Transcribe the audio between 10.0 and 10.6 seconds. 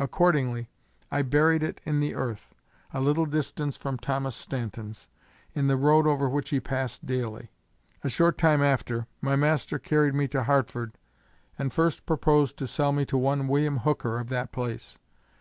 me to